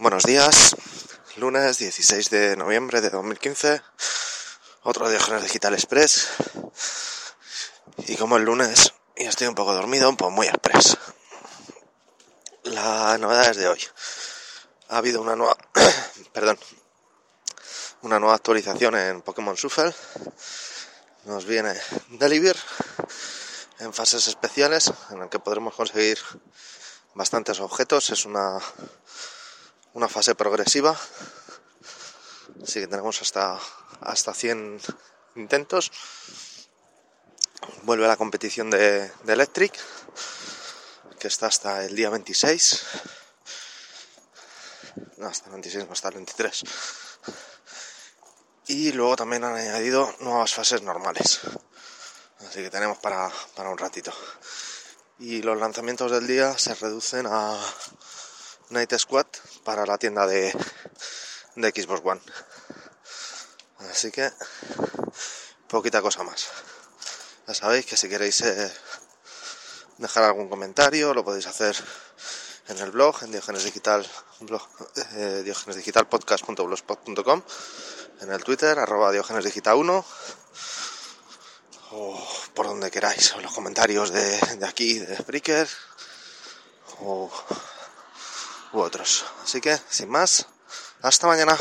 [0.00, 0.76] Buenos días,
[1.38, 3.82] lunes 16 de noviembre de 2015,
[4.84, 6.28] otro Diógenes Digital Express.
[8.06, 10.96] Y como el lunes y estoy un poco dormido, pues muy express.
[12.62, 13.84] La novedad es de hoy.
[14.88, 15.56] Ha habido una nueva,
[16.32, 16.60] perdón,
[18.02, 19.92] una nueva actualización en Pokémon Shuffle.
[21.24, 21.74] Nos viene
[22.10, 22.56] Deliver
[23.80, 26.20] en fases especiales en el que podremos conseguir
[27.14, 28.10] bastantes objetos.
[28.10, 28.60] Es una
[29.94, 30.98] una fase progresiva.
[32.62, 33.58] Así que tenemos hasta,
[34.00, 34.80] hasta 100
[35.36, 35.90] intentos.
[37.82, 39.72] Vuelve la competición de, Electric,
[41.18, 42.84] que está hasta el día 26.
[45.16, 46.62] No, hasta el 26, no hasta el 23.
[48.68, 51.40] Y luego también han añadido nuevas fases normales.
[52.40, 54.12] Así que tenemos para, para un ratito.
[55.18, 57.58] Y los lanzamientos del día se reducen a
[58.70, 59.26] Night Squad
[59.64, 60.52] para la tienda de,
[61.56, 62.20] de Xbox One.
[63.90, 64.30] Así que
[65.68, 66.48] poquita cosa más.
[67.46, 68.72] Ya sabéis que si queréis eh,
[69.98, 71.76] dejar algún comentario lo podéis hacer
[72.68, 74.06] en el blog, en Diogenes Digital,
[74.40, 74.68] blog,
[75.16, 77.42] eh, diogenesdigitalpodcast.blogspot.com,
[78.20, 80.04] en el Twitter, arroba Diogenes Digital 1,
[81.92, 85.66] o por donde queráis, en los comentarios de, de aquí, de Spreaker,
[87.00, 87.30] o
[88.72, 89.24] u otros.
[89.42, 90.46] Así que, sin más,
[91.02, 91.56] hasta mañana.